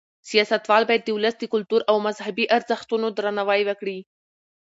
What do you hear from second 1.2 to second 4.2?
د کلتور او مذهبي ارزښتونو درناوی وکړي.